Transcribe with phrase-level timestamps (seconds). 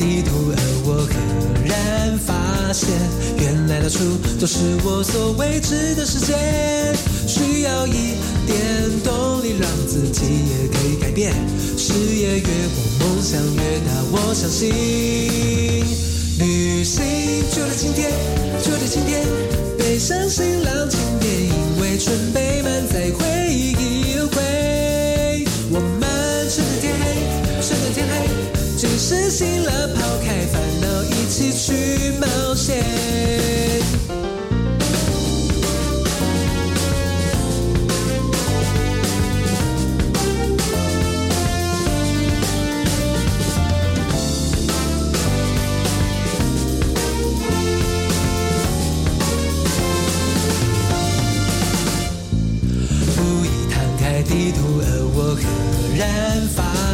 [0.00, 0.56] 地图，而
[0.86, 1.12] 我赫
[1.68, 2.88] 然发现，
[3.36, 3.98] 原来到处
[4.40, 6.32] 都是我所未知的世界，
[7.26, 8.56] 需要一点
[9.04, 11.34] 动力，让自己也可以改变。
[11.76, 14.72] 事业越广，梦想越大，我相信。
[16.38, 17.04] 旅行
[17.54, 18.10] 就在今天，
[18.64, 19.20] 就在今天，
[19.76, 23.74] 背上行囊，轻点，因为准备满载，回忆
[29.10, 33.69] 自信了，抛开烦恼，一起去冒险。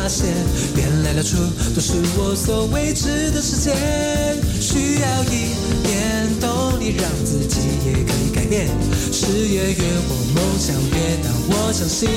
[0.07, 0.29] 发现
[0.77, 1.37] 原来了处
[1.75, 3.75] 都是我所未知的世界，
[4.61, 5.51] 需要一
[5.83, 8.69] 点动力，让自己也可以改变。
[9.11, 12.09] 事业越广，梦想越大，我相信。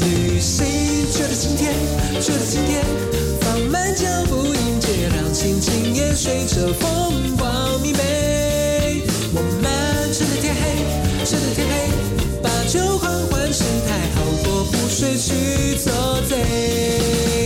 [0.00, 0.64] 旅行
[1.12, 1.74] 就在今天，
[2.18, 2.82] 就在今天，
[3.42, 9.02] 放慢脚步迎接，让心情也随着风光明媚。
[9.34, 9.70] 我们
[10.14, 13.12] 趁着天黑，趁着天黑，把酒狂，
[14.94, 17.41] 谁去做贼。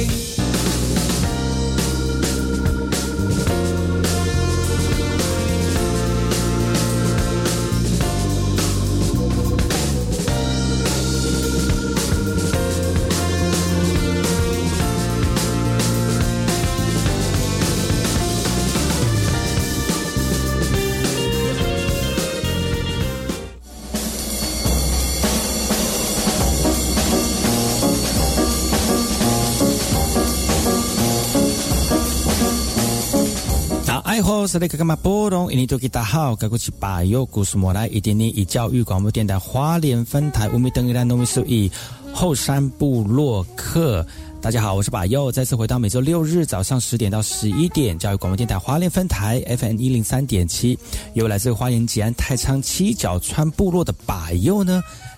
[34.46, 34.94] 是那个嘛？
[34.96, 41.70] 波动，印尼多吉大好，该过去把右故事莫来，一点点以教育广播电台华联分台五米等于兰农米数以
[42.12, 44.06] 后山部落客。
[44.40, 50.78] 大家好，我是把右，再次回到每周六日早上十点到十一点，教育广播电台华联分台 FM 一零三点七，
[51.14, 54.80] 由来自花莲吉安太仓七角川部落的把右呢。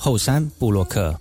[0.00, 1.12] 后山布洛克。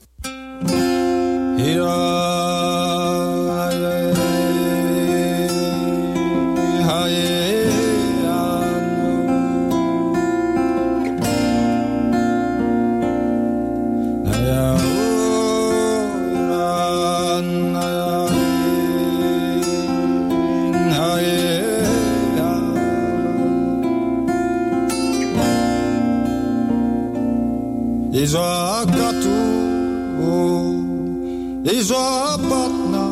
[28.23, 29.37] izakatu
[31.77, 33.05] izapatna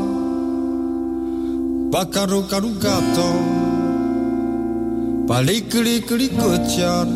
[1.91, 3.29] pakarukarukato
[5.27, 7.07] palikliklikutiar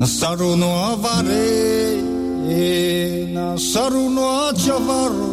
[0.00, 1.48] na saru no avare
[3.34, 5.32] na saru no achavaro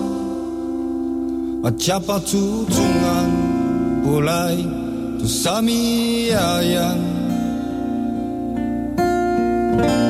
[1.69, 3.31] acapatutungan
[4.03, 4.59] bulai
[5.19, 6.99] tu samiayan
[9.77, 10.06] thank you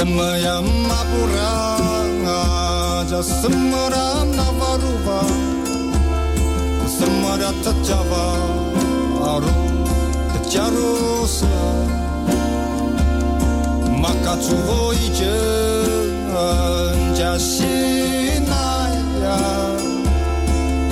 [0.00, 1.76] Semayam apura
[2.24, 4.24] ngaja semara
[6.88, 8.26] Semua semara tajava
[9.20, 9.52] aru
[10.32, 11.60] tajarosa
[14.00, 15.36] maka cuvo ije
[17.12, 18.16] jasinaya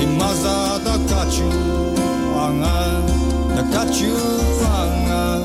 [0.05, 1.49] imazada kachu
[2.37, 3.09] angan
[3.57, 4.13] nakachu
[4.69, 5.38] angan.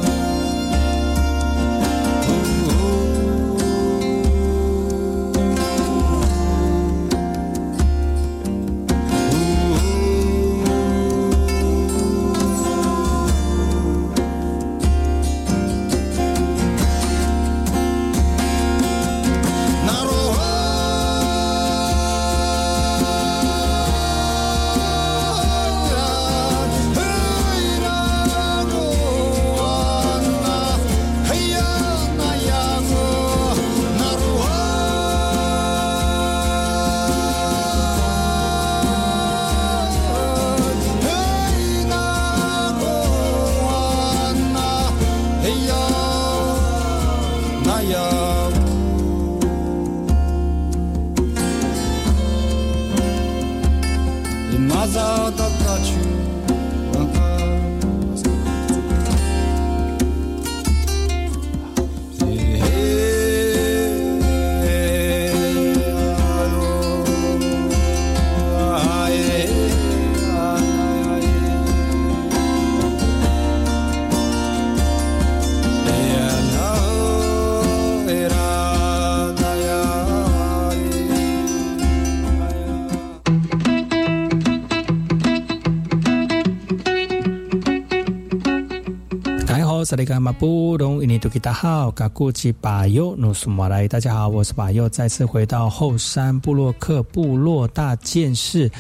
[89.94, 98.72] 萨利马布隆伊尼吉好，嘎古吉巴尤努苏马来，大家好，我是巴尤，再次回到后山布洛克部落大件事，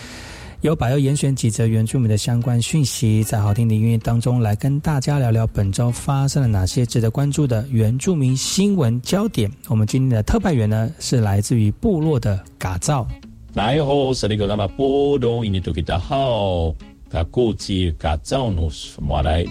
[0.61, 9.47] 由巴尤严选几则原住民的相关讯息，在好听的音乐当中来跟大家聊聊本周发生了哪些值得关注的原住民新闻焦点。
[9.67, 13.07] 我们今天的特派员呢，是来自于部落的嘎造。
[13.53, 16.73] 来好，萨利马布隆伊尼吉好，
[17.07, 19.45] 嘎古吉嘎造努苏马来。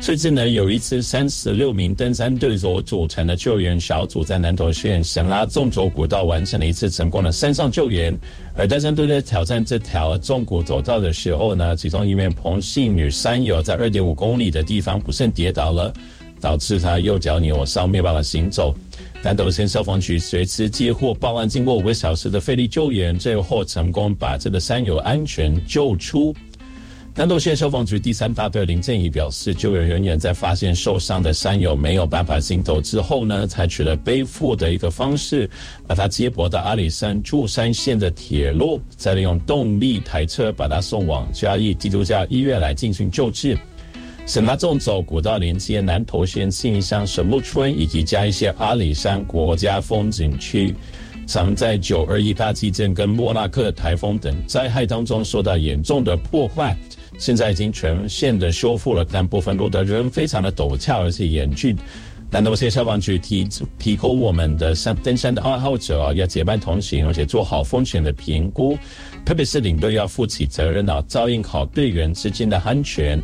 [0.00, 8.16] 最近呢，有一支三十六名登山队所组成的救援小组，在南投县神拉纵轴古道完成了一次成功的山上救援。
[8.54, 15.92] 而登山队在挑战这条纵谷走道的时候呢，其中一名彭姓女山友在二点五公里的地方不慎跌倒了，
[16.40, 18.74] 导致她右脚扭伤，没办法行走。
[19.20, 26.32] 南投县消防局随时接获报案，经过五个小时的费力救援，最后成功把这个山友安全救出。
[27.18, 35.50] 南投县消防局第三大队林正义表示，救援人员在发现受伤的山友没有办法行走之后呢，采取了背负的一个方式，
[35.84, 43.58] 把他接驳到阿里山柱山线的铁路，再利用动力台车把他送往嘉义基督教医院来进行救治。
[44.24, 50.72] 省拉纵走古道连接南投县信义乡神木村以及嘉义县阿里山国家风景区，
[51.26, 56.76] 常在九二一大地震跟莫拉克台风等灾害当中受到严重的破坏。
[57.16, 61.76] 现在已经全线的修复了，但部分路的人非常的陡峭而且严峻。
[62.30, 63.48] 南投县消防局提
[63.78, 68.76] 提供我们的山登山的爱好者啊，要结伴同行，而且做好风险的评估，
[69.24, 73.18] 特别是领队要负起责任啊，照应好队员之间的安全。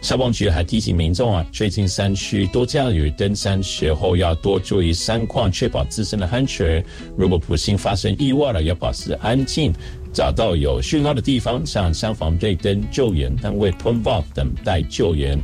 [0.00, 6.82] 消防局还提醒民众啊，最近山区多降雨，登山时候要多注意山况，确保自身的安全。
[7.14, 9.70] 如果不幸发生意外了，要保持安静。
[10.16, 15.38] 找到有讯号的地方，向消防队等救援单位通报，等待救援。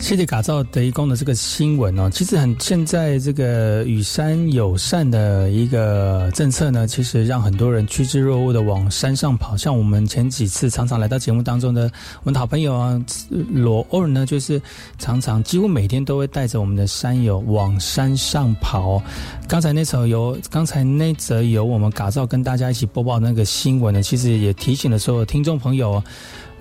[0.00, 9.56] 谢谢改造德一公的这个新闻哦，其实很现在这个与山友善的一个政策呢，其实让很多人趋之若鹜的往山上跑。
[9.56, 11.90] 像我们前几次常常来到节目当中的
[12.22, 14.60] 我们的好朋友啊，罗欧尔呢，就是
[14.98, 19.02] 常常几乎每天都会带着我们的山友往山上跑。
[19.48, 26.02] 刚才那首由刚才那则由我们改造跟大家一起播报那个新闻呢，其实也提醒了所有听众朋友。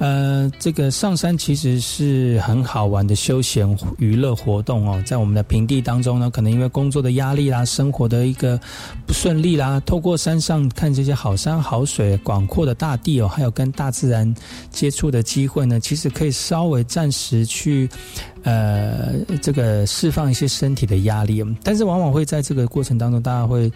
[0.03, 3.65] 呃，这个上山其实是很好玩的休闲
[3.97, 8.59] 娱乐活动哦，在我们的平地当中呢，可能因为工作的压力啦，生活的一个
[9.07, 14.35] 不顺利啦，透过山上看这些好山好水、广阔的大地哦，还有跟大自然
[14.69, 17.89] 接触的机会呢，其实可以稍微暂时去。
[18.43, 23.69] 呃，这个释放一些身体的压力，但是往往会在这个过程当中，大家会，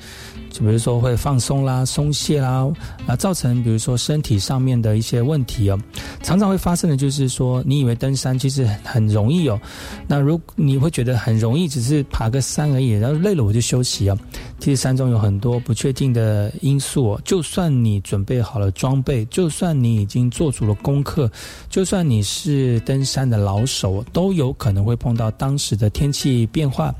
[0.51, 2.67] 就比如说会放松啦、松懈啦，
[3.05, 5.79] 啊，造成比如说身体上面的一些问题哦。
[6.21, 9.57] 常常会发生的就是说，你以为登山其实很容易哦，
[10.05, 14.17] 那如你会觉得很容易，只是爬个山而已，然后累了我就休息啊。
[14.59, 21.31] 其实山中有很多不确定的因素哦，就算你准备好了装备，就算你已经做足了功课，
[21.69, 24.53] 就算你是登山的老手，都有。
[24.57, 26.93] 可能会碰到当时的天气变化，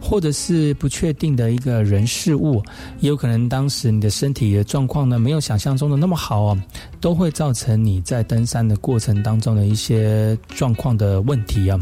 [0.00, 2.62] 或者是不确定的一个人事物，
[3.00, 6.58] 也有可能当时你的身体的状况呢没有想象中的那么好哦，
[7.00, 11.78] 都会造成你在登山的过程当中的一些状况的问题啊。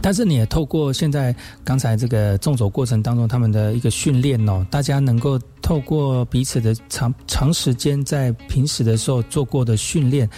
[0.00, 10.28] 但是你也透过现在刚才这个纵走过程当中他们的一个训练哦，大家能够透过彼此的长长时间在平时的时候做过的训练，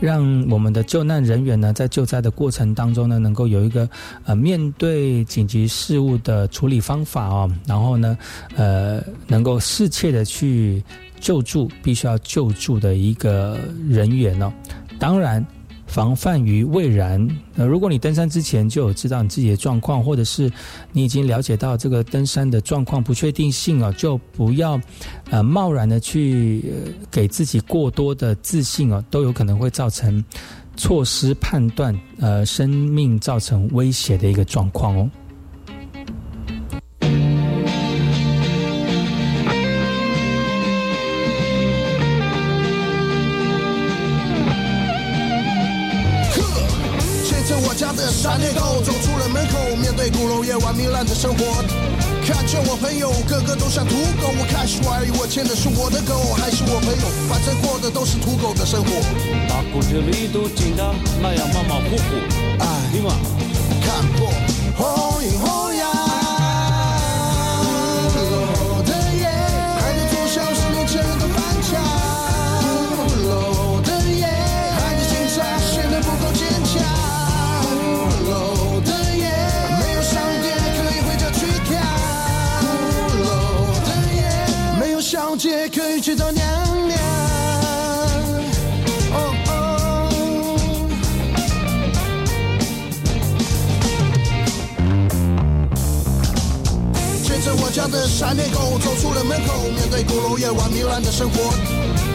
[0.00, 3.88] 让我们的救难人员呢在救灾的过程当中呢，能够有一个
[4.24, 8.16] 呃面对紧急事务的处理方法哦，然后呢
[8.56, 10.82] 呃能够适切的去
[11.20, 13.58] 救助必须要救助的一个
[13.88, 14.52] 人员哦，
[14.98, 15.44] 当然。
[15.94, 17.24] 防范于未然。
[17.54, 20.50] 那如果你登山之前就有知道你自己的状况，或者是
[20.90, 24.80] 你已经了解到这个登山的状况不确定性啊，就不要
[25.30, 26.64] 呃贸然的去
[27.12, 30.24] 给自己过多的自信哦，都有可能会造成
[30.76, 35.08] 错失判断，呃，生命造成威胁的一个状况哦。
[48.10, 51.62] 山野狗走出了门口，面对鼓楼夜晚糜烂的生活。
[52.26, 58.90] 看见我朋友个个都像土狗，我开始怀疑我牵的是我的狗还是我朋友，反正过的都是土狗的生活。
[59.48, 62.16] 把骨子里都紧张，那样马马虎虎。
[62.60, 63.12] 哎，对吗？
[63.84, 64.32] 看破
[86.14, 86.46] 去找娘
[86.86, 86.96] 娘。
[89.10, 89.18] 哦
[89.48, 89.50] 哦。
[97.24, 101.52] 牵着我家的闪电狗走出了门口，面对鼓楼夜晚糜烂的生活。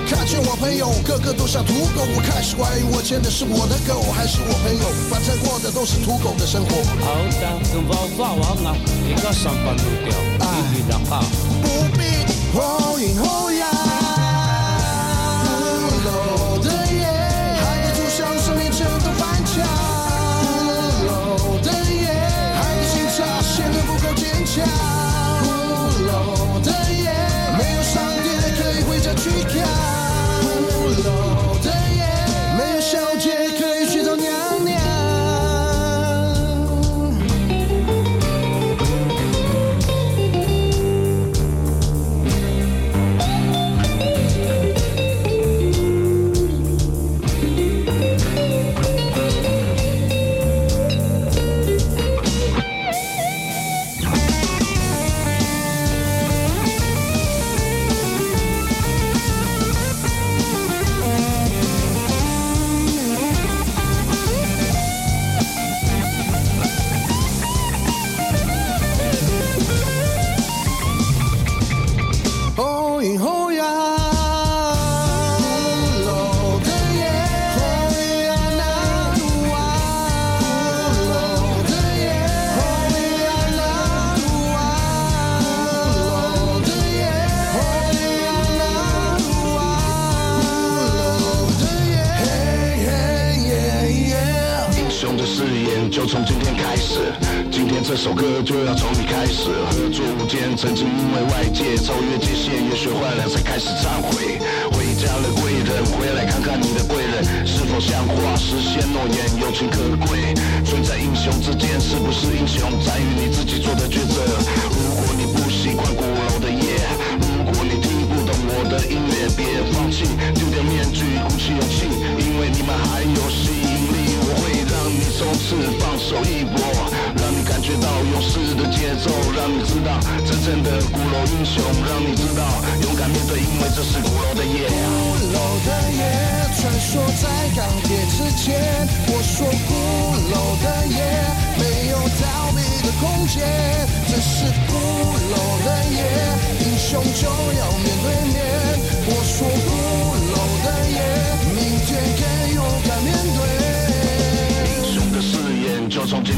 [0.08, 6.72] 看见我朋友个个都像土狗，我开始怀疑我牵的是我的狗还是我朋友，反正过的都是土狗的生活。
[7.04, 8.76] 好的，跟娃娃王啊，
[9.06, 11.22] 一个上班路掉，一比两好。
[11.62, 12.19] 不必。
[12.54, 14.09] 后隐后扬，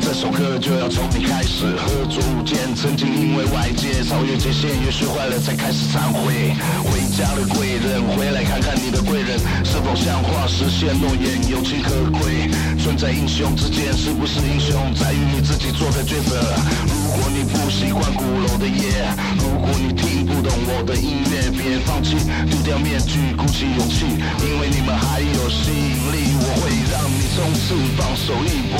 [0.00, 1.64] 这首歌就要从你开始。
[1.76, 6.54] 合作无间，曾经因为外界超越界限，也学坏了才开始忏悔。
[6.84, 12.48] 回家的贵人，回来看看你的贵人是否像话，实现诺言，有情可贵。
[12.78, 16.40] 存在英雄之间，是不是英雄，在于你自己做的抉择。
[16.86, 22.16] 如果你不习惯鼓楼的夜，如果你听不懂我的音乐，别放弃，
[22.48, 24.06] 丢掉面具，鼓起勇气，
[24.46, 26.38] 因为你们还有吸引力。
[26.40, 28.78] 我会让你冲刺，放手一搏，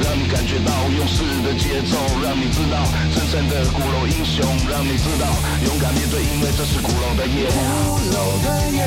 [0.00, 2.80] 让你感觉到勇士的节奏，让你知道
[3.12, 5.28] 真正的鼓楼英雄，让你知道
[5.66, 7.44] 勇敢面对，因为这是鼓楼的夜。
[7.52, 8.80] 鼓楼的夜，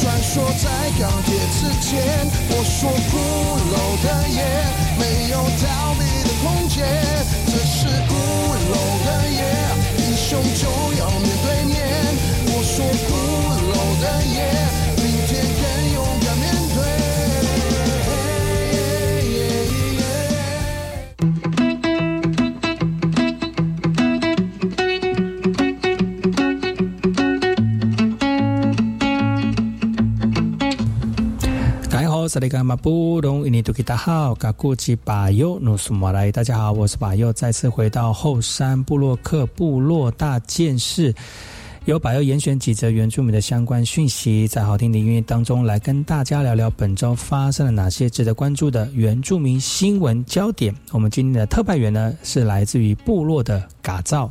[0.00, 0.64] 穿梭在
[0.98, 2.00] 钢铁之间。
[2.48, 3.16] 我说鼓
[3.68, 4.40] 楼的夜，
[4.96, 6.84] 没有逃避的空间。
[7.46, 8.14] 这是鼓
[8.72, 9.44] 楼的夜，
[9.98, 10.64] 英雄就
[32.36, 36.30] 大家好，萨利嘎马布隆伊尼图吉达好，嘎古吉巴尤努苏马来。
[36.30, 41.14] 大家好，我是巴尤，再次回到后山部落克部落大件事，
[41.86, 50.74] 由巴尤严选几则原住民的相关讯息，在好听的音乐当中来跟大家聊聊本周发生了哪些值得关注的原住民新闻焦点。
[50.92, 54.28] 我们今天的特派员呢是来自于部落的嘎造。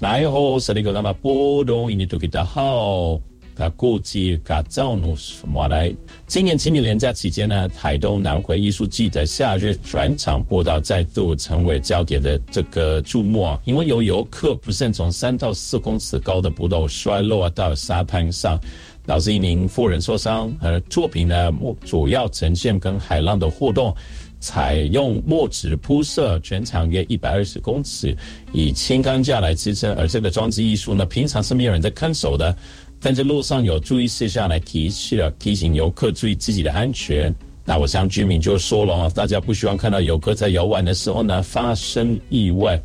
[0.00, 3.20] 来好，是那个那么波动，印尼都给大好。
[3.56, 5.92] 他估计嘎造努什么来？
[6.26, 18.60] 今年清明连假期间呢，台东南回艺术季的夏日转场步道再度成为焦点的这个注目，因为有游客不慎从三到四公尺高的步道摔落到沙滩上。
[19.06, 21.52] 导致一名妇人受伤，而作品呢，
[21.84, 23.94] 主要呈现跟海浪的互动，
[24.40, 28.16] 采用墨纸铺设，全长约一百二十公尺，
[28.52, 29.94] 以轻钢架来支撑。
[29.94, 32.52] 而这个装置艺术呢，平常是没有人在看守的，
[33.00, 37.34] 但是路上有注意事项来提示，提醒游客注意自己的安全。
[37.64, 42.80] 那我想居民就说了啊，大家不希望看到游客在游玩的时候呢发生意外。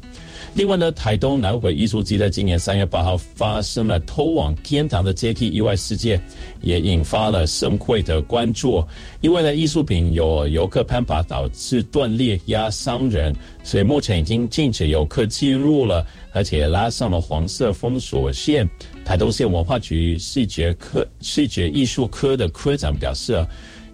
[0.56, 6.22] 另外呢，台东南回艺术季在今年三月八号发生了偷往天堂的阶梯意外事件，
[6.62, 8.84] 也引发了社会的关注。
[9.22, 18.68] 因为呢，艺术品有游客攀爬导致断裂压伤人，所以目前已经禁止游客进入了，而且拉上了黄色封锁线。
[19.04, 23.46] 台东县文化局视觉科视觉艺术科的科长表示。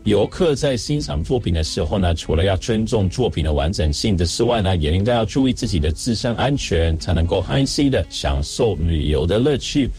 [0.04, 9.90] 游客在欣赏作品的时候呢，除了要尊重作品的完整性的之外呢，也应该要注意自己的自身安全，才能够安心的享受旅游的乐趣。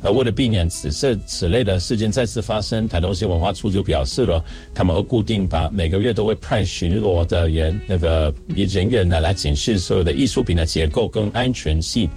[0.00, 12.08] 而为了避免此次此类的事件再次发生，台东县文化处就表示了，他们会固定把每个月都会派巡逻的人那个人员呢来检视所有的艺术品的结构跟安全性。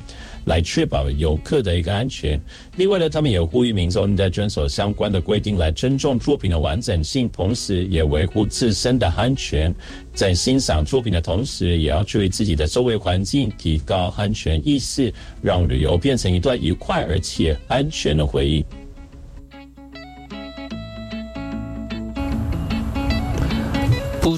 [0.45, 2.39] 来确保游客的一个安全。
[2.77, 9.73] 另外呢，他们也呼吁民众应该遵守相关的规定，来尊重作品的完整性，同时也维护自身的安全。
[10.13, 18.65] 在欣赏作品的同时，也要注意自己的周围环境，提高安全意识，让旅游变成一段愉快而且安全的回忆。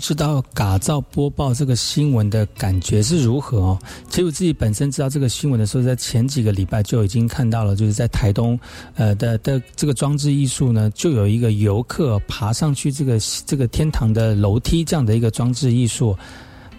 [0.04, 3.80] 知道嘎造播报这个新闻的感觉是如何哦？
[4.10, 8.60] 其实我自己本身知道这个新闻的时候，在前几个礼拜就已经看到了，就是在台东，
[8.96, 16.14] 呃的的这个装置艺术呢，就有一个游客爬上去这个这个天堂的楼梯这样的一个装置艺术。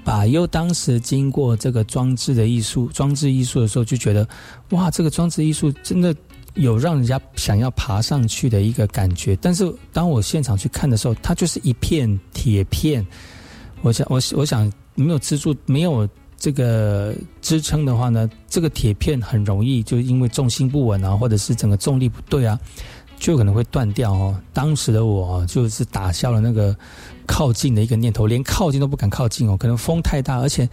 [0.05, 4.29] 把又当时经过这个装置的艺术装置艺术的时候，就觉得
[4.73, 6.15] 哇，这个装置艺术真的。
[6.55, 13.05] 有让人家想要爬上去的一个感觉，但是当我现场去看的时候，它就是一片铁片。
[13.83, 22.59] 我想，我我想没有支柱、没有这个支撑的话呢，这个铁片很容易就因为重心不稳啊，或者是整个重力不对啊，
[23.19, 24.41] 就可能会断掉哦。
[24.53, 26.75] 当时的我就是打消了那个
[27.27, 30.69] 靠近的一个念头，连靠近都不敢靠近哦，可能风太大，而且。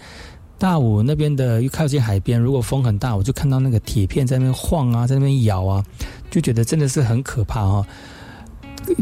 [0.62, 5.84] 大武那边的又靠近海边，如果风很大，我就看到那个铁片在那边晃啊，在那边摇啊，
[6.30, 7.88] 就觉得真的是很可怕啊！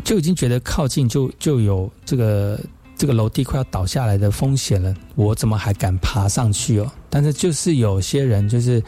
[0.05, 2.57] 就已经觉得靠近就就有这个
[2.95, 6.89] 这个楼梯快要倒下来的风险了，我怎么还敢爬上去哦？
[7.09, 8.81] 但是就是有些人就是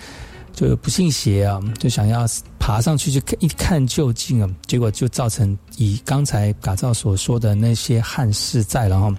[0.53, 2.25] 就不信邪啊，就想要
[2.57, 9.13] 爬上去去看一看究竟啊，结果就造成以刚才嘎造所说的那些憾事在了哈。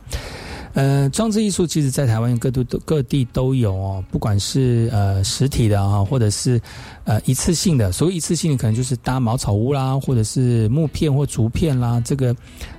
[0.74, 6.60] 呃，装置艺术其实在台湾各地都各地都有哦，不管是呃实体的啊，或者是
[7.04, 7.92] 呃一次性的。
[7.92, 12.34] 所谓一次性的，可能就是搭茅草屋啦，或者是木片或竹片啦，这个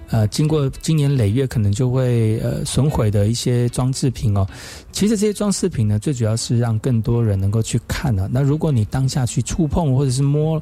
[0.10, 4.48] 呃经过经年累月可能就会呃损毁的一些装置品哦。
[4.92, 10.62] 其实这些装饰品呢，最主要是让更多人能够去看呢、那如果你当下去触碰或者是摸，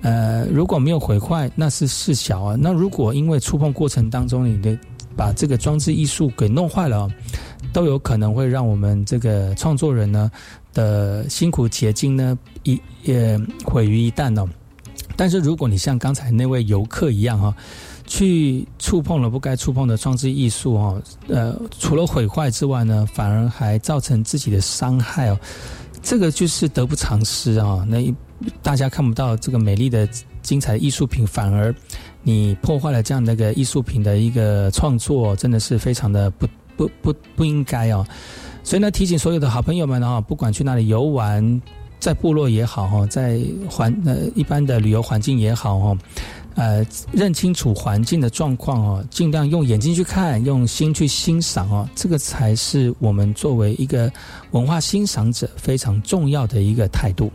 [0.00, 2.56] 呃，如果没有毁坏，那是事小啊。
[2.58, 4.76] 那如果因为触碰过程当中你的
[5.16, 7.08] 把这个装置艺术给弄坏了、
[7.72, 10.30] 都有可能会让我们这个创作人呢
[10.72, 14.48] 的辛苦结晶呢一也毁于一旦哦。
[15.16, 17.54] 但是如果你像刚才那位游客一样哈、
[18.06, 25.38] 去触碰了不该触碰的装置艺术哦，呃，除了毁坏之外呢，反而还造成自己的伤害哦，
[26.02, 28.12] 这个就是得不偿失啊、那
[28.62, 30.08] 大家看不到这个美丽的、
[30.40, 31.72] 精彩艺术品，反而
[32.22, 38.06] 你破坏了这样的一个艺术品的一个创作，真的是非常的不不不不应该哦。
[38.62, 41.60] 所以呢，提醒所有的好朋友们啊、不管去哪里游玩，
[41.98, 45.98] 在部落也好哈，在环呃一般的旅游环境也好哈，
[46.54, 54.12] 呃，认清楚环境的状况哦，尽量用眼睛去看，用心去欣赏哦，这个才是我们作为一个
[54.52, 57.32] 文化欣赏者非常重要的一个态度。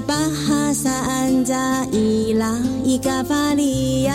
[0.00, 4.14] 萨里巴哈萨安扎伊拉伊嘎法利亚。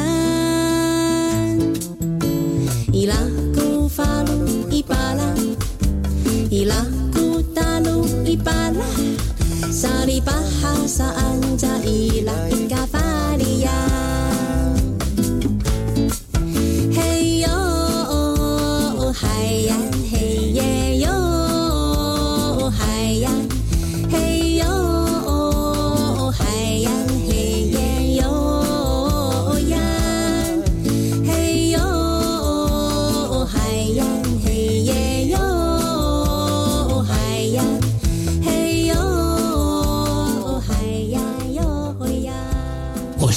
[2.92, 3.16] 伊拉
[3.54, 5.24] 库法鲁伊巴拉，
[6.50, 6.76] 伊拉
[7.14, 8.84] 库达鲁伊巴拉，
[9.72, 12.34] 萨里巴哈萨安扎伊拉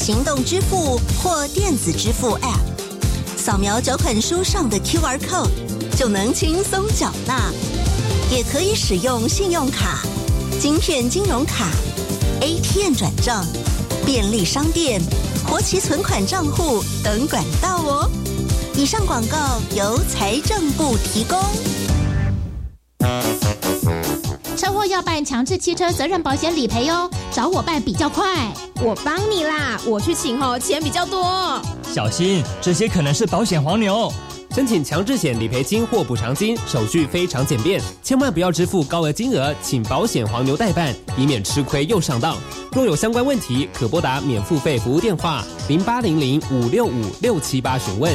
[0.00, 5.50] 行动支付或电子支付 App，扫描缴款书上的 QR code，
[5.94, 7.52] 就能轻松缴纳。
[8.30, 10.00] 也可以使用信用卡、
[10.58, 11.68] 晶片金融卡、
[12.40, 13.44] ATM 转账、
[14.06, 15.02] 便利商店、
[15.46, 18.10] 活期存款账户等管道哦。
[18.74, 21.38] 以上广告由财政部提供。
[24.60, 28.52] 车祸要办强制汽车责任保险理赔哦，找我办比较快。
[28.82, 31.58] 我帮你啦，我去请哦，钱比较多。
[31.94, 34.12] 小心，这些可能是保险黄牛。
[34.54, 42.36] 申请强制险理赔金或补偿金，手续非常简便，千万不要支付高额金额，请保险黄牛代办，以免吃亏又上当。
[42.72, 48.14] 若有相关问题，可拨打免付费服务电话零八零零五六五六七八询问。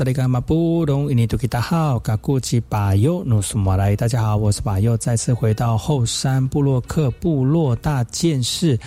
[0.00, 3.94] 萨利嘎马布隆伊尼图吉达好，嘎古吉巴尤努苏马来。
[3.94, 8.80] 大家好，我是巴尤，再次回到后山部落克部落大件事，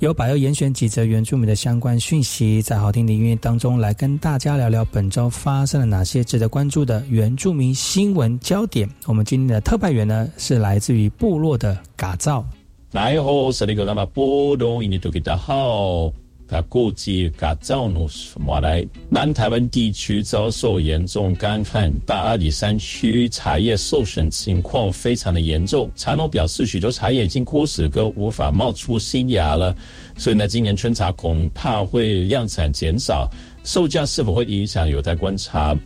[0.00, 8.90] 由巴尤严选几则原住民的相关讯息，在好听的音乐当中来跟大家聊聊本周发生了哪些值得关注的原住民新闻焦点。
[9.06, 12.44] 我们今天的特派员呢是来自于部落的嘎造。
[12.90, 16.12] 大家好，萨利嘎马布隆伊尼图吉达好。
[16.50, 18.84] 他估计嘎造努什么来？
[19.08, 25.88] 南台湾地区遭受严重干旱，大阿里山区茶叶受损情况非常的严重。
[25.94, 29.72] 茶农表示，许多茶叶已经枯死，跟无法冒出新芽了。
[30.16, 33.30] 所以呢，今年春茶恐怕会量产减少，
[33.62, 35.76] 售价是否会影响，有待观察。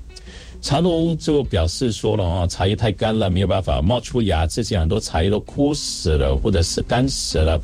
[0.63, 7.61] 茶农就表示说了啊，茶叶太干了，没有办法冒出芽，这些很多茶叶都枯死了，或者是干死了。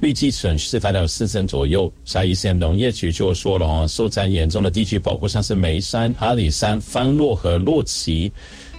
[0.00, 1.92] 预计损失大概有四成左右。
[2.04, 8.32] 沙伊县农业局就说了哦，受灾严重的地区包括像是眉山、阿里山、方洛和洛奇，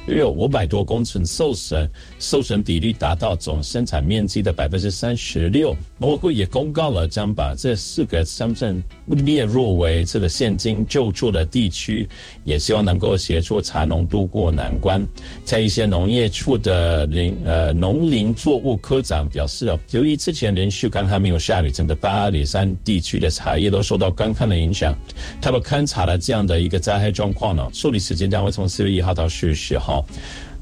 [0.07, 5.75] 约有五百多公顷受损，受损比例达到总生产面积的百分之三十六。
[5.97, 12.07] 农委会也公告了，将把这四个乡镇列入为这个现金救助的地区，
[12.43, 15.05] 也希望能够协助茶农渡过难关。
[15.43, 24.93] 在一些农业处的林呃农林作物科长表示哦，由于之前连续干旱没有下雨，整个八里山地区的茶叶都受到干旱的影响。
[25.41, 30.05] 他们勘察了这样的一个灾害状况呢，受理时间将会从四月一号到四月十号。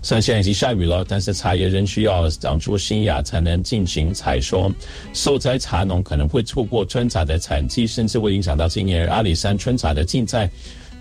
[0.07, 4.71] 虽然现在已经下雨了，但是茶叶仍需要长出新芽才能进行采收。
[5.11, 10.49] 受灾茶农可能会错过春茶的产季，甚至会影响到今年阿里山春茶的竞赛。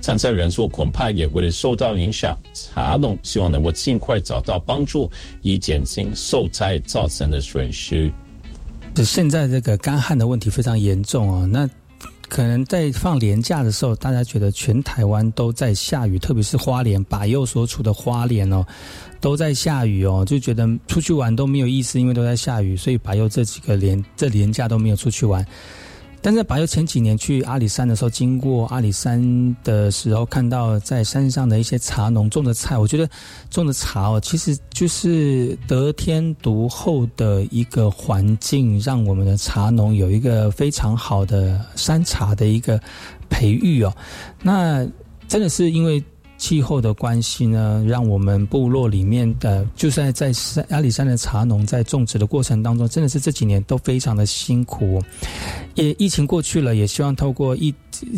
[0.01, 2.37] 参赛人数恐怕也会受到影响。
[2.53, 5.09] 茶农希望能够尽快找到帮助，
[5.40, 8.11] 以减轻受灾造成的损失。
[9.05, 11.71] 现在这个干旱的问题非常严重哦，那
[12.29, 18.65] 可能在放年假的时候，大家觉得全台湾都在下雨，特别是花莲，把右所处的花莲哦，
[19.21, 25.47] 都在下雨哦，就觉得出去玩都没有意思，因为都在下雨，所以把右这几个连这年假都没有出去玩。
[26.20, 33.09] 但是白佑前几年去阿里山的时候，经过阿里山的时候，看到在山上的一些茶农种的菜，我觉得
[33.50, 42.81] 种的茶哦，其实就是得天独厚的一个环境，让我们的茶农有一个非常好的山茶的一个
[43.29, 43.94] 培育哦。
[44.42, 44.87] 那
[45.29, 46.02] 真的是因为。
[46.38, 50.33] 气候的关系呢，让我们部落里面的，就算在
[50.68, 55.03] 阿里山的茶农在种植的过程当中，真的是这几年都非常的辛苦。
[55.75, 57.75] 也疫情过去了，也希望透过疫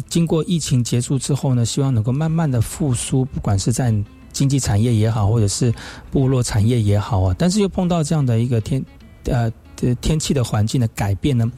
[0.08, 3.94] 经过疫情结束之后呢，希望能够慢慢的复苏，不管是在
[4.32, 5.72] 经济产业也好，或者是
[6.10, 7.34] 部落产业也好啊。
[7.38, 8.84] 但是又碰到这样的一个天，
[9.24, 9.52] 呃。
[9.80, 11.50] 的天气的环境的改变呢，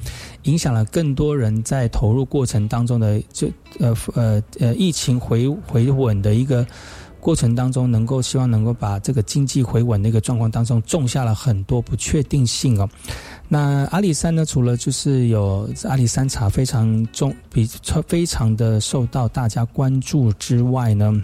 [0.45, 6.67] 影响了更多人在投入过程当中的就呃呃呃疫情回回稳的一个
[7.21, 12.89] 过程当中，能够希望能够把这个经济回稳的一个状况当中种下了很多不确定性哦。
[13.49, 17.69] 那阿里山呢，除了就是有阿里山茶非常重比
[18.07, 21.21] 非常的受到大家关注之外呢。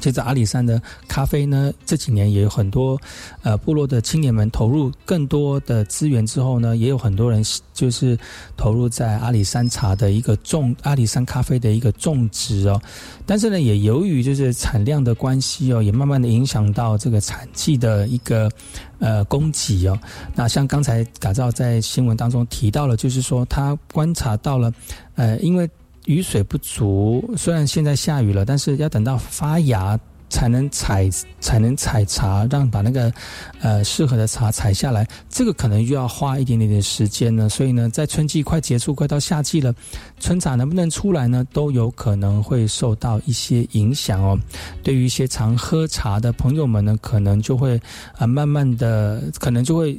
[0.00, 2.98] 接着阿里山的咖啡呢，这几年也有很多，
[3.42, 8.18] 呃，部落的青年们投入更多的资源之后呢，也有很多人就是
[8.56, 12.80] 投入在阿里山茶的一个种阿里山咖啡的一个种植哦。
[13.26, 18.50] 但是呢，也由于就是产量的关系哦，也慢慢的影响到这个产季的一个
[18.98, 19.98] 呃供给哦。
[20.34, 24.72] 那像刚才改造在新闻当中提到了，就是说他观察到了，
[25.14, 25.68] 呃，因为。
[26.06, 31.08] 雨水不足，虽然现在下雨了，但是要等到发芽才能采，
[31.40, 33.12] 才能采茶，让把那个
[33.60, 37.48] 呃适合的茶采下来，这个可能又要花一点点的时间呢。
[37.48, 39.74] 所以呢，在春季快结束，快到夏季了，
[40.18, 44.38] 春茶能不能出来呢，都有可能会受到一些影响哦。
[44.82, 47.80] 对于一些常喝茶的朋友们呢，可能就会
[48.16, 49.96] 啊慢慢的，可能就会。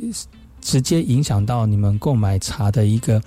[0.64, 3.22] 直接影响到你们购买茶的一个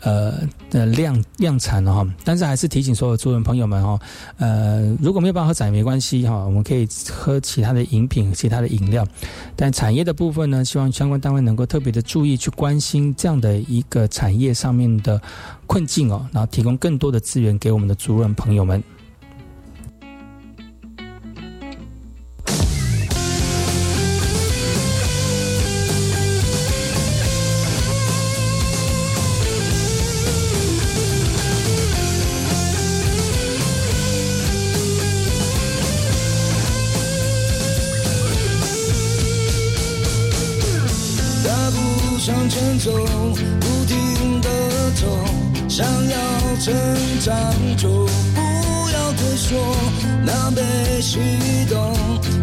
[0.00, 0.34] 呃
[0.68, 3.98] 的量量产了哈，但是还是提醒所有族人朋友们哈，
[4.38, 9.06] 呃如果没有办法喝茶也没关系哈，我们可以喝其他的饮品、其他的饮料。
[9.56, 15.20] 但产业的部分呢，希望相关单位能够特别的注意去关心这样的一个产业上面的
[15.66, 18.82] 困境哦，然后提供更多的资源给我们的族人朋友们。
[42.78, 42.90] 走，
[43.60, 44.48] 不停的
[44.94, 45.06] 走，
[45.68, 46.16] 想要
[46.60, 46.72] 成
[47.20, 47.88] 长就
[48.34, 48.40] 不
[48.92, 49.76] 要退缩，
[50.24, 51.18] 那被驱
[51.68, 51.94] 动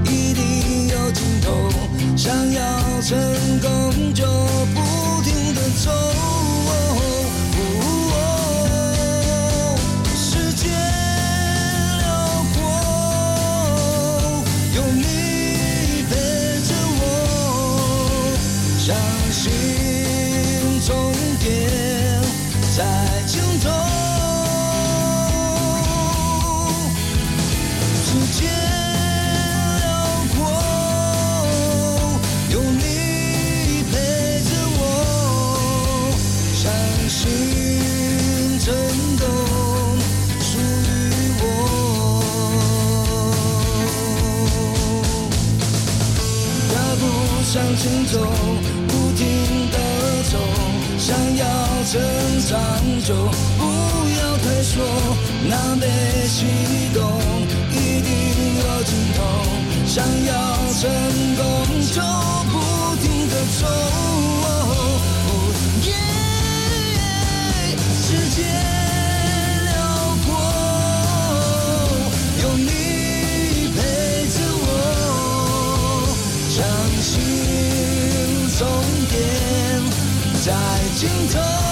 [0.06, 1.52] 一定有尽头，
[2.16, 2.62] 想要
[3.02, 3.18] 成
[3.62, 4.26] 功就
[4.74, 6.47] 不停的走。
[47.48, 48.20] 向前走，
[48.90, 49.26] 不停
[49.72, 49.78] 的
[50.30, 50.38] 走，
[50.98, 51.46] 想要
[51.86, 51.98] 成
[52.46, 52.60] 长
[53.06, 53.16] 就
[53.58, 53.64] 不
[54.20, 54.84] 要退缩，
[55.48, 55.88] 那被
[56.28, 56.46] 启
[56.94, 57.00] 动
[57.72, 58.10] 一定
[58.60, 59.20] 有尽头，
[59.86, 60.32] 想要
[60.74, 60.92] 成
[61.38, 61.42] 功
[61.94, 62.02] 就
[62.52, 62.54] 不
[63.02, 63.64] 停的走。
[68.38, 68.77] 在
[80.98, 81.67] 尽头。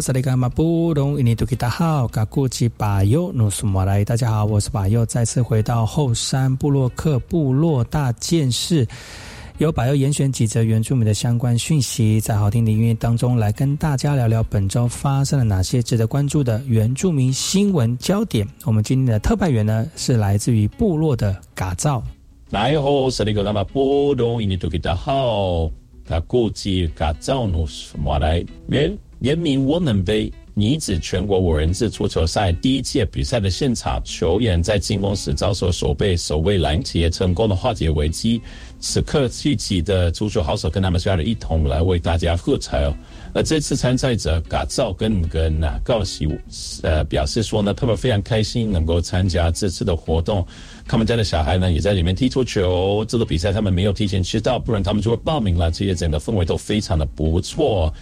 [0.00, 8.86] 萨利嘎马布隆伊尼图吉达好，嘎古吉巴尤努苏马来，大家好，我是巴尤，再次回到后山部落克部落大件事。
[9.58, 18.46] 由百优严选几则原住民的相关讯息，在好听的音乐当中来跟大家聊聊本周发生了哪些值得关注的原住民新闻焦点。
[18.64, 22.02] 我们今天的特派员呢是来自于部落的嘎造。
[22.48, 25.70] 来好，是那个那么波动，印尼都给他好，
[26.06, 28.42] 他估计嘎造努什么来？
[28.68, 38.40] 原原名我能杯女子全国五人制足球赛第一届比赛的现场，球员在进攻时遭受手背守卫拦截，成功的化解危机。
[38.78, 42.94] 此刻，聚集的足球好手跟他们家人一同来为大家喝彩哦。
[43.34, 46.26] 而这次参赛者嘎造跟跟啊告喜
[46.82, 50.44] 呃表示说呢，他们非常开心能够参加这次的活动。
[50.88, 53.04] 他们家的小孩呢也在里面踢足球。
[53.06, 55.70] 这个比赛他们没有提前知道，不然他们就会报名了。
[55.70, 57.92] 这些整个氛围都非常的不错。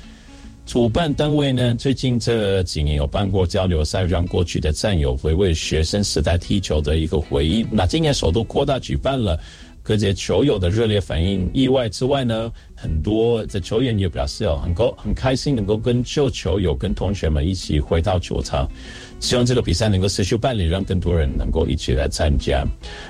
[0.69, 7.67] 主办单位呢，最近这几年有办过交流赛，让过去的战友回味学生时代踢球的一个回忆。
[7.71, 9.41] 那今年首度扩大举办了。
[9.83, 18.71] 各界球友的热烈反应，意外之外呢，很多的球员也表示哦，很高很开心能够跟旧球友、跟同学们一起回到球场，
[19.19, 22.63] 希望这个比赛能够持续办理，让更多人能够一起来参加。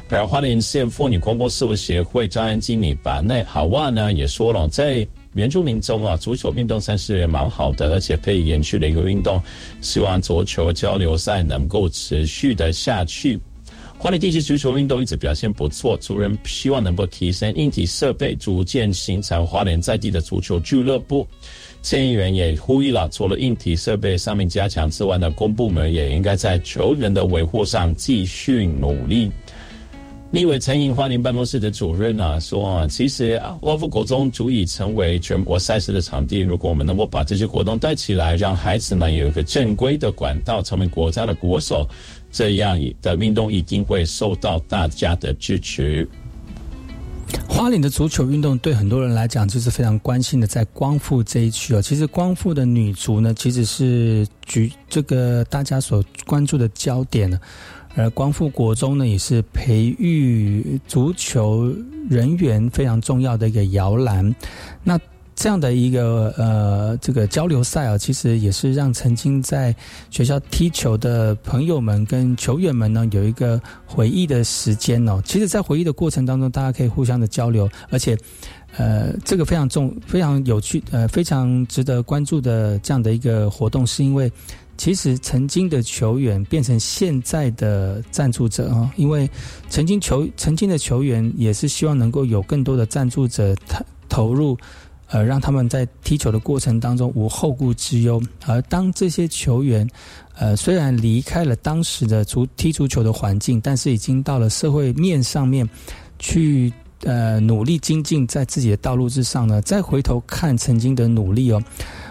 [0.08, 5.04] 而花莲县妇女公共事务协会张安经理把那好话呢也说了，在
[5.34, 9.40] 原住民中啊，足球运动算是蛮好的，而且可以延续的一个运动，
[9.80, 13.38] 希望足球交流赛能够持续的下去。
[13.98, 21.26] 花莲地区足球运动一直表现不错，族人希望能够提升硬体设备，逐渐形成花莲在地的足球俱乐部。
[21.82, 29.30] 县议员也呼吁了，除了硬体设备上面加强之外呢，公部门也应该在球员的维护上继续努力。
[30.30, 36.40] 立委陈颖花莲办公室的主任啊说啊，其实啊，沃夫国中足以成为全国赛事的场地。
[36.40, 41.88] 如果我们能够把这些活动带起来，让孩子们有一个正规的管道，成为国家的国手。
[42.30, 46.06] 这样的运动一定会受到大家的支持。
[47.48, 57.40] 花莲的足球运动对很多人来讲就是非常关心的，在光复这一区哦，其实光复的女足呢，其实是举这个大家所关注的焦点呢。
[57.98, 61.74] 而光复国中呢，也是培育足球
[62.08, 64.34] 人员非常重要的一个摇篮。
[64.84, 64.98] 那
[65.34, 69.74] 这样的一个呃，这个交流赛啊，其实也是让曾经在
[70.10, 75.22] 学校踢球的朋友们跟球员们呢，有一个回忆的时间哦。
[75.24, 78.18] 其实，在回忆的过程当中，大家可以互相的交流，而且，
[78.76, 84.30] 呃，这个非常重、非常有趣、呃，非常值得关注的这样的一个活动，是因为
[84.78, 89.28] 其实曾经的球员变成现在的赞助者啊，因为
[89.68, 94.56] 曾经球曾经的球员也是希望能够有更多的赞助者投投入。
[95.10, 98.22] 呃，让他们在踢球的过程当中无后顾之忧。
[98.44, 99.88] 而当这些球员，
[100.36, 105.66] 呃，虽然离开了当时的足踢足球的环境，但是已经到了社会面上面
[106.18, 106.70] 去，
[107.04, 111.62] 呃，努力精进在自己的道路之上呢，再回头看曾经的努力哦，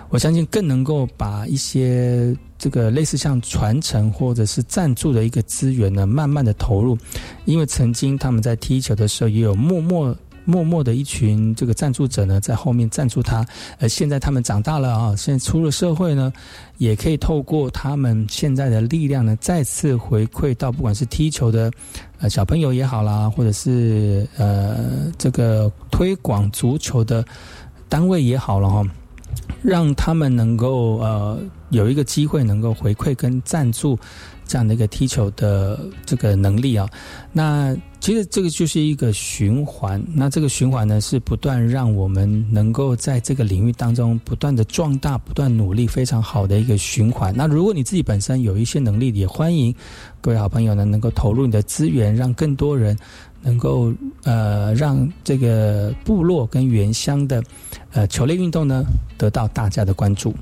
[0.10, 6.98] 我相信更能够把一些这个类似像传承或者是赞助的一个资源呢，慢慢的投入，
[7.46, 10.16] 因为曾经他们在踢球的时候也有默默。
[10.50, 13.46] 默默的一群这个赞助者呢，在后面赞助他，
[13.82, 16.32] 而现在他们长大了啊，现在出了社会呢，
[16.78, 21.70] 也可以透过他们现在的力量呢，再次回馈到不管是踢球的
[22.20, 27.26] 呃小朋友也好啦，或者是呃这个推广足球的
[27.90, 28.82] 单位也好了哈，
[29.62, 31.40] 让他们能够呃
[31.70, 33.98] 有一个机会能够回馈跟赞助
[34.46, 36.88] 这样的一个踢球的这个能力啊，
[37.32, 37.76] 那。
[38.00, 47.34] 其实这个就是一个循环，那这个循环呢是不断让我们能够在这个领域当中不断的壮大、不断努力，非常好的一个循环。
[47.36, 49.74] 那如果你自己本身有一些能力，也欢迎
[50.22, 52.96] 各位好朋友呢能够投入你的资源，让更多人
[53.48, 53.94] 能够
[54.26, 57.42] 呃让这个部落跟原乡的
[57.94, 58.84] 呃球类运动呢
[59.18, 60.36] 得到大家的关注。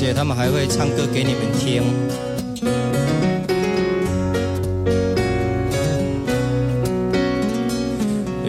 [0.00, 1.82] 且他们还会唱歌给你们听。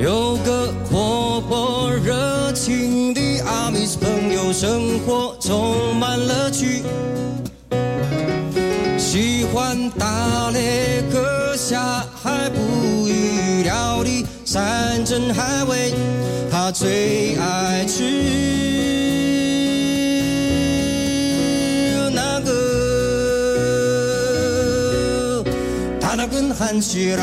[0.02, 6.84] 有个活泼热情的阿米斯朋友生活充满乐趣，
[8.97, 15.93] 喜欢打猎、割下海捕鱼、料理山珍海味，
[16.49, 18.70] 他最爱吃
[26.41, 27.21] 他的根很细绕。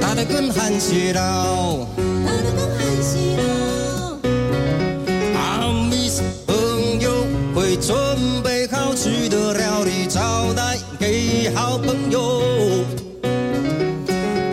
[0.00, 1.22] 他的根很细绕，
[5.34, 7.96] 阿米斯朋友会准
[8.42, 12.42] 备好吃的料理招待给好朋友，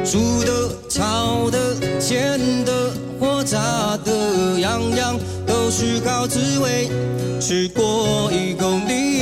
[0.06, 6.90] 煮的、炒的、煎的或炸的，样样都是好滋味。
[7.42, 9.15] 吃过一口你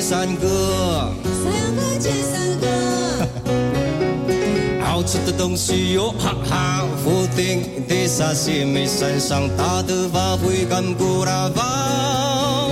[0.00, 1.12] 个接三个，
[1.44, 2.66] 三个接三个。
[4.82, 12.70] 好吃的东西哟，哈哈，福鼎的沙西米山上大的发挥干古拉包，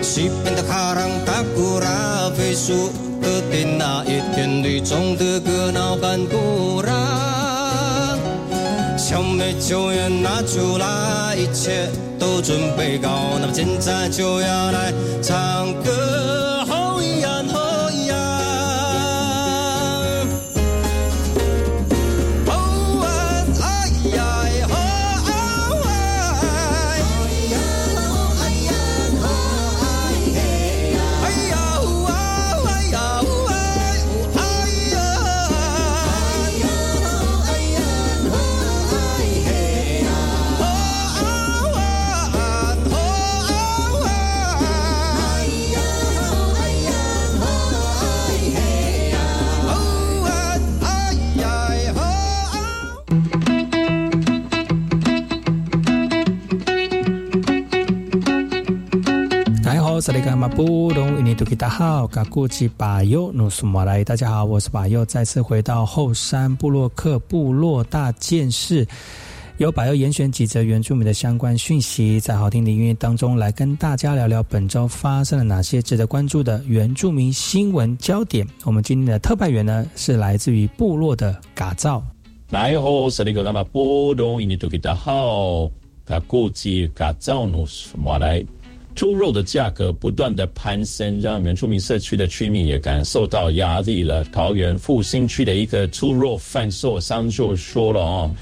[0.00, 6.97] 西边的卡朗达古拉飞树的电那一天里中的个脑干古拉。
[9.08, 11.88] 小美酒也拿出来，一切
[12.18, 14.92] 都准备好，那么现在就要来
[15.22, 16.47] 唱歌，
[60.38, 64.04] 马布隆伊尼图吉达好，嘎古吉巴尤努苏马来。
[64.04, 68.86] 大家好，我是巴尤，再次回到后山部落克部落大件事，
[69.56, 78.46] 由巴尤严选几则原住民的相关讯息，在好听的音乐当中来跟大家聊聊本周发生了哪些值得关注的原住民新闻焦点。
[78.62, 82.00] 我们今天的特派员呢是来自于部落的嘎造。
[82.48, 85.68] 大家好，萨利格拉马波东伊尼图吉达好，
[86.04, 88.46] 嘎古吉嘎造努苏马来。
[88.98, 94.24] 猪肉的价格不断的攀升，让原住民社区的居民也感受到压力了。
[94.24, 98.34] 桃园复兴区的一个猪肉贩售商就说了哦，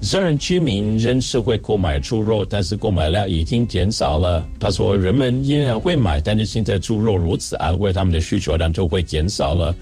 [0.00, 4.48] 虽然居民仍是会购买猪肉，但是购买量已经减少了。
[4.58, 9.76] 他说，人们依然会买，但是现在猪肉如此昂贵，他们的需求量就会减少了。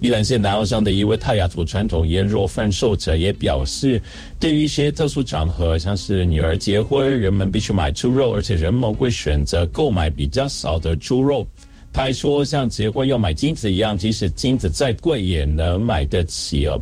[0.00, 4.00] 宜兰县南澳乡的一位泰雅族传统腌肉贩售者也表示，
[4.38, 11.46] 对于一些特殊场合，像是女儿结婚，人们必须买猪肉，而且人们会选择购买比较少的猪肉。
[11.92, 16.80] 他还说，像结婚要买金子一样，即使金子再贵也能买得起哦。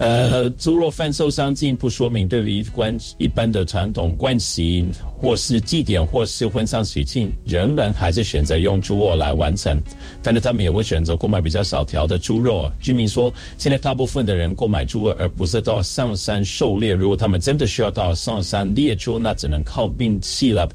[0.00, 4.86] 呃，猪肉贩售商进一步说明，对于关一般的传统惯习，
[5.18, 9.78] 或是祭典，或是婚丧喜庆，人们还是选择用猪肉来完成，
[10.22, 12.72] 但是他们也会选择购买比较少条的猪肉。
[12.80, 16.94] 居民说，现在大部分的人购买猪肉，而不是到上山狩猎。
[16.94, 20.66] 如果他们真的需要到上山猎猪，那只能靠运气了。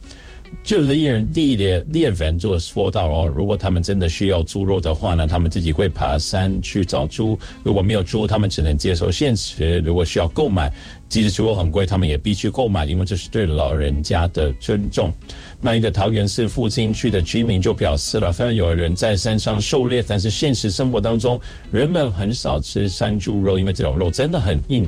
[0.64, 9.80] 就猎人地的猎人就说到哦，如果他们真的需要猪肉的话呢，他们自己会爬山去找猪；如果没有猪，他们只能接受现实。
[9.80, 10.72] 如果需要购买，
[11.08, 15.14] 即使猪肉很贵，他们也必须购买，因为这是对老人家的尊重。
[15.62, 21.40] 那一个桃园市附近区的居民就表示了，虽然有人在山上狩猎，但是现实生活当中，
[21.72, 24.88] 人们很少吃山猪肉，因为这种肉真的很硬。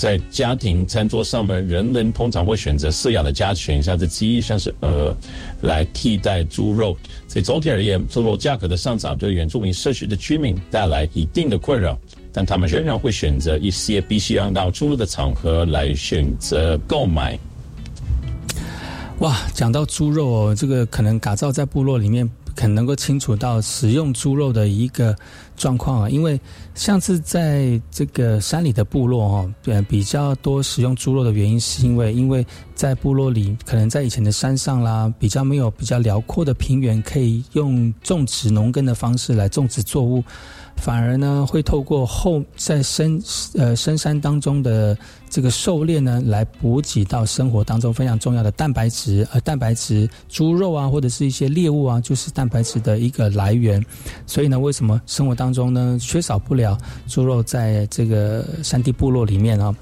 [0.00, 5.14] 在家庭餐桌上面，人们通常会选择饲养的家禽，像是鸡、像是鹅，
[5.60, 6.96] 来替代猪肉。
[7.28, 11.98] 所以总体而言，猪肉价格的上涨对原住民社区的居民带来一定的困扰，
[12.32, 17.38] 但他们仍然会选择一些必须要到猪肉的场合来选择购买。
[19.18, 22.26] 哇，讲到猪肉哦，这个可能嘎造在部落里面
[22.56, 25.14] 很能够清楚到使用猪肉的一个
[25.56, 26.40] 状况啊，因为
[26.74, 40.22] 像是在这个山里的部落哦，呃比较多使用猪肉的原因，是因为因为在部落里，可能在以前的山上啦，比较没有比较辽阔的平原，可以用种植农耕的方式来种植作物。
[40.76, 43.22] 反而呢会透过后在深
[43.54, 44.96] 呃深山当中的
[45.30, 49.26] 这个狩猎呢，来补给到生活当中非常重要的蛋白质。
[49.32, 53.82] 而蛋白质，猪肉啊，或者是一些猎物啊，就是蛋白质的一个来源。
[54.26, 56.76] 所以呢，为什么生活当中呢缺少不了
[57.06, 59.74] 猪肉在这个山地部落里面啊？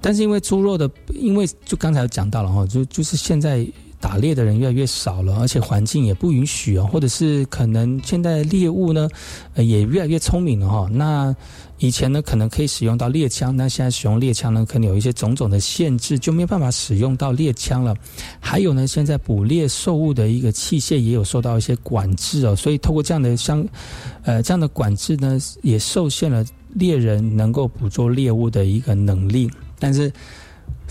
[0.00, 3.66] 但是因为猪肉的，因为就刚才有讲到了哈，就就是现在。
[4.02, 9.08] 打猎的人越来越少了，而且环境也不允许啊，或者是可能现在猎物呢，
[9.54, 10.88] 呃，也越来越聪明了哈。
[10.92, 11.34] 那
[11.78, 17.96] 以前呢，可能可以使用到猎枪，那现在使用猎枪呢，可能有一些种种的限制，就没有办法使用到猎枪了。
[18.40, 23.64] 还有呢，现在捕猎兽物的一个器械也有受到一些管制哦，所以透过这样的相，
[24.24, 26.44] 呃，这样的管制呢，也受限了
[26.74, 29.48] 猎人能够捕捉猎物的一个能力，
[29.78, 30.12] 但是。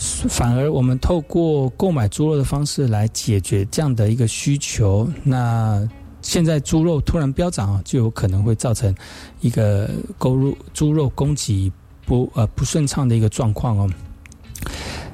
[0.01, 5.07] 反而，我们透过购买猪肉的方式来解决这样的一个需求。
[5.23, 5.87] 那
[6.23, 8.95] 现在猪肉突然飙涨啊，就有可能会造成
[9.41, 9.87] 一个
[10.17, 11.71] 购入猪肉供给
[12.03, 13.87] 不呃不顺畅的一个状况哦。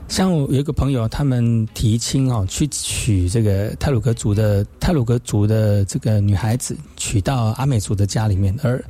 [0.07, 8.81] 像我有一个朋友，他们提亲哦，去娶这个泰鲁格族的泰鲁格族的这个女孩子，娶到阿美族的家里面，而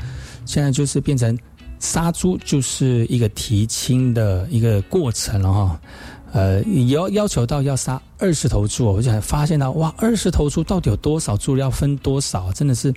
[0.46, 1.36] 现在就是变成。
[1.80, 5.80] 杀猪就是一个提亲的一个过程了哈，
[6.34, 12.92] 呃，要要求到要杀二十头猪，我就还发现到哇，二十头猪到底有多少猪要分多少，真的是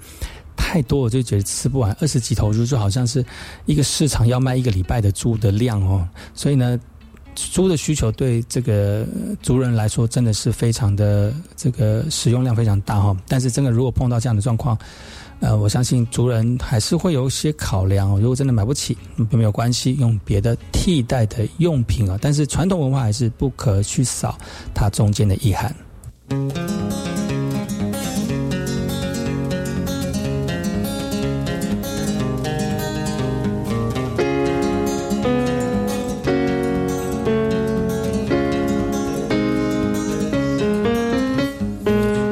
[0.57, 1.95] 太多，我就觉得吃不完。
[2.01, 3.25] 二十几头猪就好像是
[3.67, 6.81] 一个市场要卖一个礼拜的猪的量哦，所以呢，
[7.35, 9.07] 猪的需求对这个
[9.43, 13.15] 族人来说真的是非常的这个使用量非常大哈。
[13.29, 14.79] 但是真的如果碰到这样的状况。
[15.41, 18.11] 呃，我相信族人还是会有一些考量。
[18.21, 18.97] 如果真的买不起，
[19.31, 22.19] 没有关系，用别的替代的用品啊。
[22.21, 24.39] 但是传统文化还是不可去扫
[24.75, 25.75] 它中间的遗憾。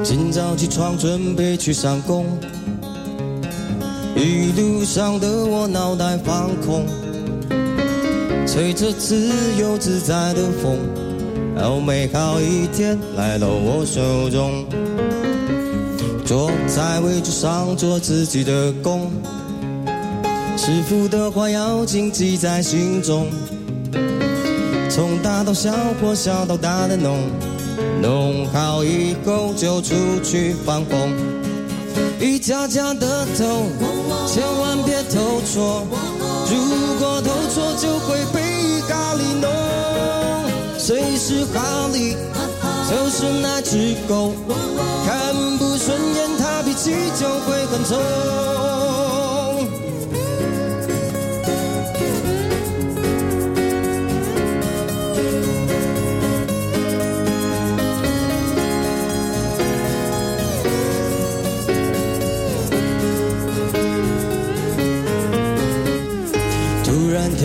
[0.04, 2.26] 今早起床准备去上工。
[4.18, 6.84] 一路上的我脑袋放空，
[8.48, 10.76] 吹着自由自在的风，
[11.56, 14.66] 好美好一天来到我手中。
[16.24, 19.08] 坐在位置上做自己的工，
[20.56, 23.28] 师傅的话要谨记在心中。
[24.90, 25.70] 从大到小
[26.02, 27.18] 或小到大的弄，
[28.02, 29.94] 弄好以后就出
[30.24, 31.12] 去放风。
[32.20, 33.66] 一家家的偷，
[34.26, 35.86] 千万别偷错。
[36.50, 39.48] 如果偷错，就会被咖喱弄。
[40.78, 41.62] 谁是咖
[41.92, 42.16] 喱？
[42.90, 44.32] 就是那只狗。
[45.06, 47.96] 看不顺眼，它脾气就会很冲。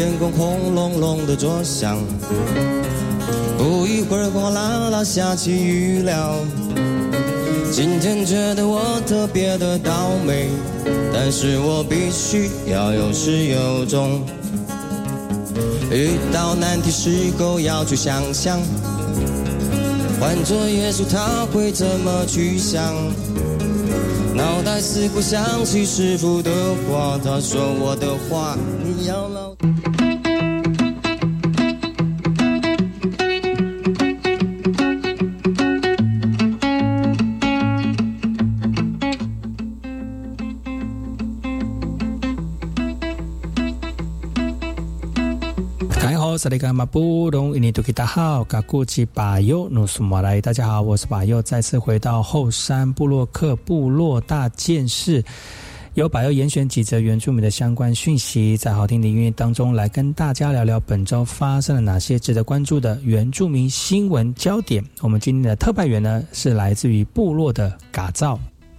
[0.04, 1.98] 天空轰隆隆的作响，
[3.58, 6.36] 不一会儿哗啦啦下起雨了。
[7.72, 10.50] 今天觉得我特别的倒霉，
[11.14, 14.22] 但是我必须要有始有终。
[15.90, 18.60] 遇到难题时候要去想想，
[20.20, 22.94] 换做耶稣他会怎么去想？
[24.36, 26.52] 脑袋似乎想起师傅的
[26.90, 29.54] 话，他说我的话你要牢。
[46.44, 55.24] 萨利嘎马布隆伊尼图吉达好，嘎古吉巴尤努苏马来，大家好，我是巴尤，再次回到后山布洛克部落大件事，
[55.94, 64.84] 由巴尤严选几则原住民的相关讯息，在好听的音乐当中来跟大家聊聊本周发生了哪些值得关注的原住民新闻焦点。
[65.00, 68.38] 我们今天的特派员呢是来自于部落的嘎造。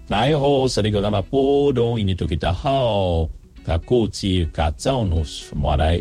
[0.09, 3.27] 来好，萨利格拉马布隆伊尼图吉达好，
[3.65, 5.99] 嘎古吉嘎造努苏马来。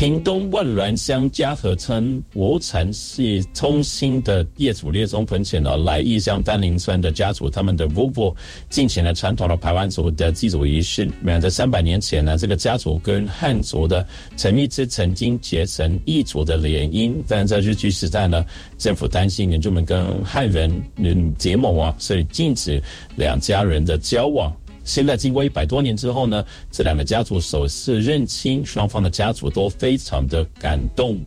[0.00, 8.34] 屏东万峦乡嘉禾村国产是中心的业主列宗分前呢，来义乡丹林村的家族，他们的夫妇
[8.70, 11.06] 进行了传统的排湾族的祭祖仪式。
[11.20, 14.06] 那在三百年前呢，这个家族跟汉族的
[14.38, 18.42] 陈密之曾经结成异族的联姻，但在日据时代呢，
[18.78, 22.82] 政府担心原住民跟汉人嗯结盟啊，所以禁止
[23.16, 24.50] 两家人的交往。
[24.84, 31.18] 现在经过一百多年之后呢，这两个家族首次认亲，双方的家族都非常的感动。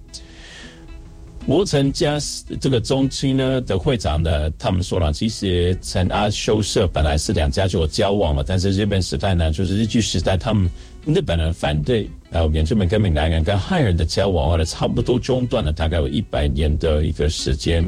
[1.46, 2.18] 吴成家
[2.62, 10.70] 这个中期呢的会长呢，他们说了，其实陈阿修社本来是两家就有交往了，但是日本时代呢，就是日据时代，他们
[11.06, 17.84] 日本人反对呃原住民跟闽南人跟汉人的交往，后来差不多中断了大概有一百年的一个时间。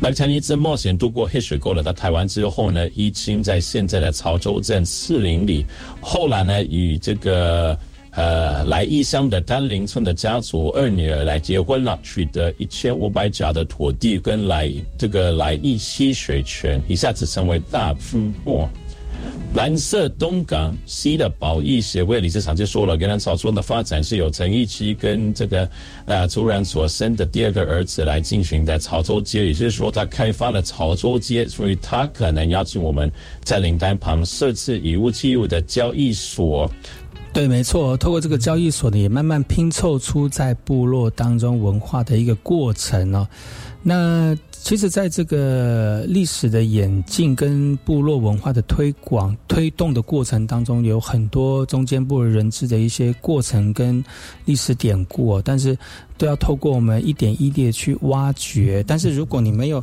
[0.00, 5.64] 麦强尼兹冒险渡过黑水沟了，到台湾之后呢，一亲在现在的潮州镇四林里，
[6.00, 7.78] 后来呢与这个。
[8.12, 18.66] 呃，来异乡的丹林村的家族二女儿来结婚了，取得一千五百甲的土地跟来这个来义溪水泉，一下子成为大富户。
[19.54, 25.68] 蓝色东港西的保益协会理事长就说了，跟南草村的发展是由陈义基跟这个
[26.04, 33.10] 呃突然所生的第二个儿子来进行的潮州街，也就是说他开发了潮州街，所以他可能邀请我们
[33.42, 36.70] 在灵丹旁设置以物易物的交易所。
[37.32, 37.96] 对，没错。
[37.96, 43.26] 透过这个交易所呢，也慢慢拼凑出在部落当中文化的一个过程哦。
[43.82, 54.04] 那其实，在这个历史的演进跟部落文化的推广推动的过程当中，有很多中间不为人知的一些过程跟
[54.44, 55.40] 历史典故。
[55.40, 55.76] 但是，
[56.18, 58.84] 都要透过我们一点一滴的去挖掘。
[58.86, 59.82] 但是，如果你没有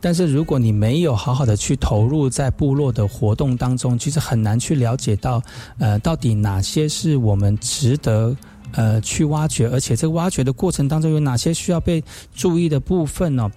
[0.00, 5.42] 但是如果你没有好好的去投入在部落的活动当中，其实很难去了解到，
[5.78, 8.36] 呃，到底哪些是我们值得
[8.72, 12.04] 呃去挖掘，而且这个挖掘的过程当中有哪些需要被
[12.34, 13.50] 注意的部分呢？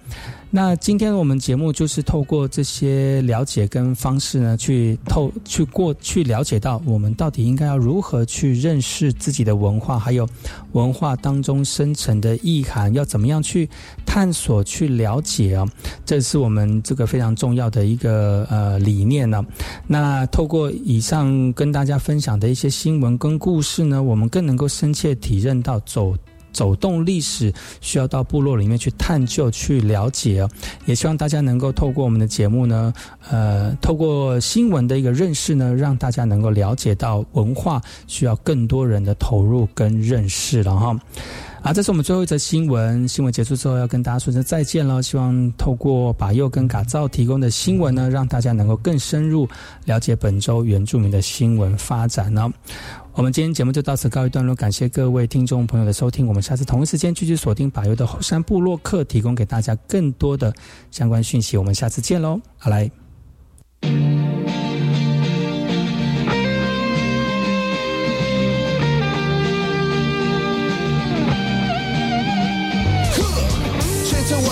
[0.50, 10.26] 那今天我们节目就是透过这些了解跟方式呢，去透去过去了解到我们到底应该要如何去认识自己的文化，还有
[10.72, 13.68] 文化当中深层的意涵，要怎么样去
[14.06, 15.68] 探索、去了解啊？
[16.06, 19.44] 这是我们这个非常重要的一个呃理念呢。
[19.86, 26.16] 那透过以上跟大家分享的一些新闻跟故事呢，我们更能够深切体认到走。
[26.52, 30.50] 走动历史需要到部落里面去探究、去了解哦，
[30.86, 32.92] 也希望大家能够透过我们的节目呢，
[33.30, 40.98] 呃，透过新闻的一个认识呢，让大家能够了解到文化需要更多人的投入跟认识了哈。
[41.62, 43.06] 啊，这是我们最后一则新闻。
[43.06, 45.02] 新闻结束之后，要跟大家说声再见了。
[45.02, 49.48] 希望透过把右跟嘎造提供的新闻呢，让大家能够更深入
[49.84, 52.48] 了解本周原住民的新闻发展呢。
[53.12, 56.26] 我们今天节目就到此告一段落，感谢各位听众朋友的收听。
[56.26, 60.54] 我们下次同一时间继续锁定把右的后山部落客，提供给大家更多的
[60.92, 61.56] 相关讯息。
[61.56, 62.88] 我们下次见喽，好来。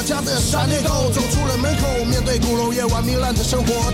[0.06, 3.92] 家的闪电狗走出了门口，面对鼓楼夜晚糜烂的生活。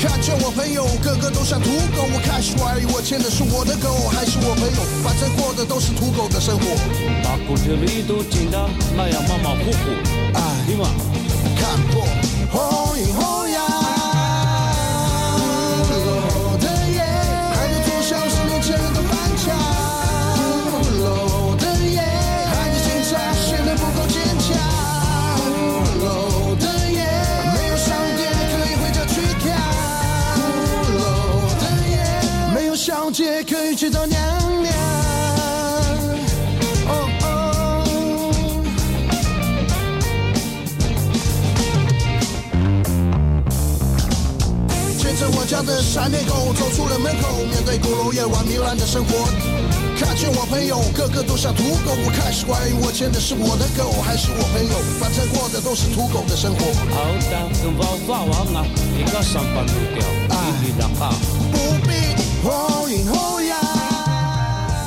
[0.00, 6.64] 看见我朋友个个都像土狗，我开始怀疑我牵的是我的狗还是我朋友，反正过的都是土狗的生活。
[7.22, 9.92] 把骨子里都紧张那样马马虎虎，
[10.32, 10.88] 哎，对吗？
[11.60, 12.02] 看破
[12.50, 13.41] 红影红
[33.12, 34.18] 姐可以去找娘
[34.62, 34.72] 娘。
[36.88, 37.26] 哦哦。
[44.98, 49.28] 牵着我家的闪电狗走出了门口，面对鼓楼夜晚糜烂的生活。
[49.98, 56.64] 看见我朋友个个都像土狗，我开始怀疑我牵的是我的狗还是我朋友，反正过的都是土狗的生活。
[56.90, 60.02] 好的，跟娃娃王啊，一个上班路掉，
[60.64, 61.12] 一地两下。
[62.42, 62.48] 不
[62.88, 63.61] 必红影。